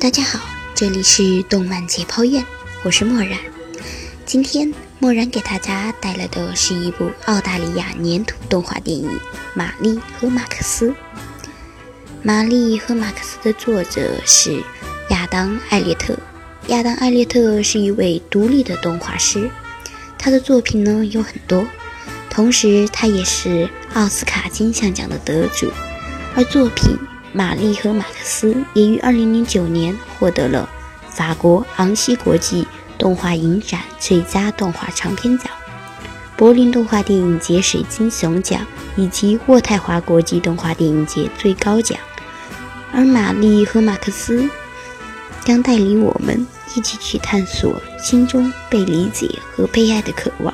[0.00, 0.38] 大家好，
[0.76, 2.44] 这里是动漫解剖院，
[2.84, 3.36] 我是墨染。
[4.24, 9.10] 今天墨染给大家带来的是一部澳大利亚粘土动画电影
[9.54, 10.90] 《玛丽和马克思》。
[12.22, 14.62] 《玛丽和马克思》的作者是
[15.10, 16.16] 亚当·艾略特。
[16.68, 19.50] 亚当·艾略特是一位独立的动画师，
[20.16, 21.66] 他的作品呢有很多，
[22.30, 25.72] 同时他也是奥斯卡金像奖的得主，
[26.36, 26.96] 而作品。
[27.32, 30.68] 玛丽和马克思也于2009年获得了
[31.10, 35.46] 法国昂西国际动画影展最佳动画长片奖、
[36.36, 41.98] 柏林动画电影节水晶熊奖以及渥太华国际动画电影节最高奖。
[42.92, 44.48] 而玛丽和马克思
[45.44, 50.52] 将带领我们一起去探索心中被理解和被爱的渴望。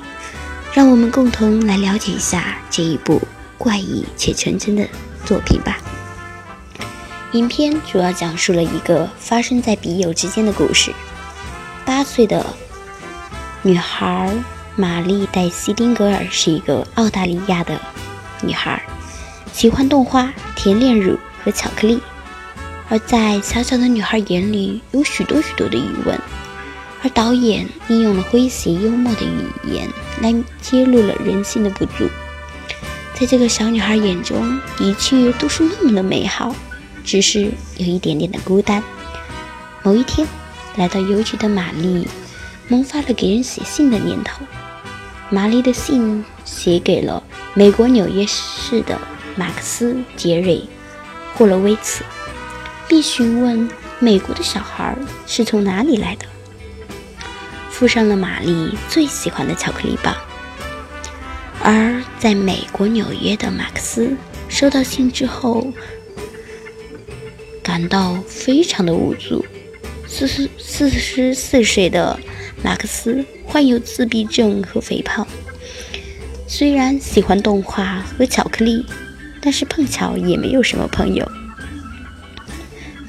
[0.74, 3.22] 让我们共同来了解一下这一部
[3.56, 4.84] 怪异且纯真的
[5.24, 5.78] 作品吧。
[7.34, 10.92] 影片主要讲述了一个发生在笔友之间的故事。
[11.84, 12.46] 八岁的
[13.60, 14.32] 女孩
[14.76, 17.76] 玛丽黛西丁格尔是一个澳大利亚的
[18.40, 18.80] 女孩，
[19.52, 22.00] 喜欢动画、甜炼乳和巧克力。
[22.88, 26.16] 而在小小的女孩眼里，有许多许多的疑问。
[27.02, 29.88] 而导演利用了诙谐幽默的语言
[30.22, 32.08] 来揭露了人性的不足。
[33.18, 36.54] 在这个小女孩眼中，一切都是那么的美好。
[37.04, 37.42] 只是
[37.76, 38.82] 有一点点的孤单。
[39.82, 40.26] 某一天，
[40.76, 42.08] 来到邮局的玛丽
[42.68, 44.42] 萌发了给人写信的念头。
[45.28, 48.98] 玛丽的信写给了美国纽约市的
[49.36, 50.56] 马克思·杰瑞·
[51.34, 52.02] 霍洛维茨，
[52.88, 53.68] 并询问
[53.98, 54.96] 美国的小孩
[55.26, 56.24] 是从哪里来的，
[57.70, 60.16] 附上了玛丽最喜欢的巧克力棒。
[61.62, 64.16] 而在美国纽约的马克思
[64.48, 65.70] 收到信之后。
[67.74, 69.44] 感到非常的无助。
[70.06, 72.16] 四十四十四岁的
[72.62, 75.26] 马克思患有自闭症和肥胖，
[76.46, 78.86] 虽然喜欢动画和巧克力，
[79.40, 81.28] 但是碰巧也没有什么朋友。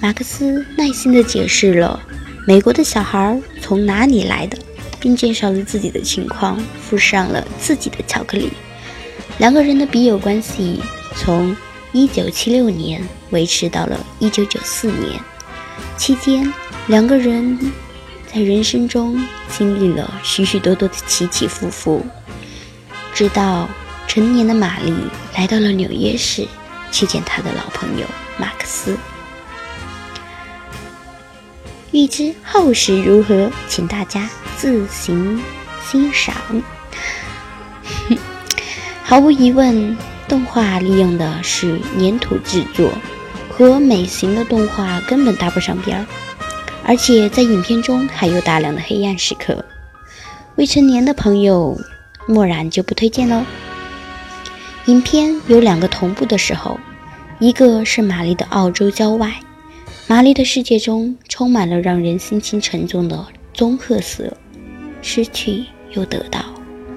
[0.01, 2.01] 马克思耐心地解释了
[2.47, 4.57] 美国的小孩从哪里来的，
[4.99, 8.49] 并介绍了自己的情况，附上了自己的巧克力。
[9.37, 10.79] 两个人的笔友关系
[11.15, 11.55] 从。
[11.95, 15.17] 一九七六年维持到了一九九四年，
[15.95, 16.53] 期间
[16.87, 17.57] 两个人
[18.27, 19.17] 在人生中
[19.47, 22.05] 经历了许许多多的起起伏伏，
[23.13, 23.69] 直到
[24.09, 24.93] 成年的玛丽
[25.37, 26.45] 来到了纽约市
[26.91, 28.05] 去见她的老朋友
[28.37, 28.97] 马克思。
[31.91, 35.41] 欲知后事如何，请大家自行
[35.89, 36.35] 欣赏。
[39.01, 39.95] 毫无疑问。
[40.27, 42.91] 动画利用的是粘土制作，
[43.49, 46.05] 和美型的动画根本搭不上边儿，
[46.83, 49.63] 而且在影片中还有大量的黑暗时刻，
[50.55, 51.79] 未成年的朋友
[52.27, 53.43] 默然就不推荐喽。
[54.87, 56.79] 影片有两个同步的时候，
[57.39, 59.31] 一个是玛丽的澳洲郊外，
[60.07, 64.35] 玛丽的世界中充满了让人心情沉重的棕褐色，
[65.01, 66.43] 失去又得到，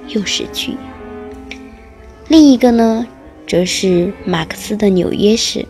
[0.08, 0.74] 又失去。
[2.28, 3.06] 另一个呢？
[3.48, 5.64] 则是马克思的纽约市，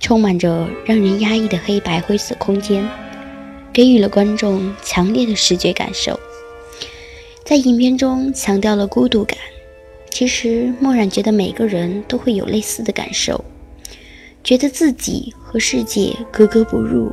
[0.00, 2.88] 充满着让人压抑的黑白灰色空间，
[3.74, 6.18] 给予了观众强烈的视觉感受。
[7.44, 9.36] 在影片中强调了孤独感，
[10.10, 13.44] 其实默然觉得每个人都会有类似的感受，
[14.42, 17.12] 觉得自己和世界格格不入，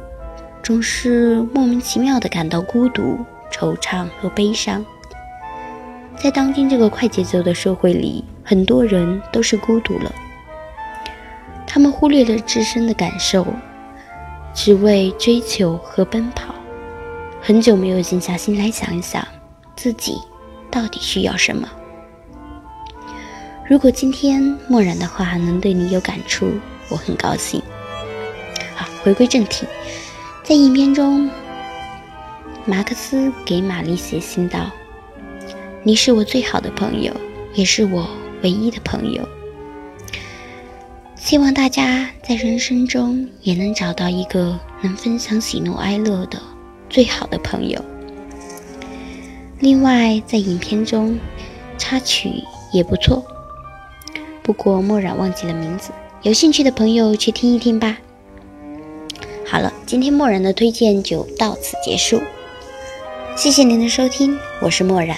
[0.63, 3.17] 总是莫名其妙的感到孤独、
[3.51, 4.85] 惆怅和悲伤。
[6.17, 8.23] 在当今这个快节奏的社会里。
[8.47, 10.13] 很多人都是孤独了，
[11.65, 13.43] 他们忽略了自身的感受，
[14.53, 16.53] 只为追求和奔跑，
[17.41, 19.27] 很久没有静下心来想一想
[19.75, 20.15] 自己
[20.69, 21.67] 到底需要什么。
[23.67, 26.47] 如果今天默然的话能对你有感触，
[26.87, 27.59] 我很高兴。
[28.75, 29.65] 好，回归正题，
[30.43, 31.27] 在影片中，
[32.65, 34.69] 马克思给玛丽写信道
[35.81, 37.11] ：“你是我最好的朋友，
[37.55, 38.07] 也是我。”
[38.45, 39.27] 唯一的朋友，
[41.15, 46.39] 希望大家在人生中也能找到一个能分享喜怒哀乐的
[46.87, 47.83] 最好的朋友。
[49.57, 51.17] 另外，在影片中
[51.79, 53.25] 插曲也不错，
[54.43, 55.89] 不过默然忘记了名字，
[56.21, 57.97] 有兴趣的朋友去听一听吧。
[59.47, 62.21] 好了，今天默然的推荐就到此结束，
[63.35, 65.17] 谢谢您的收听，我是默然。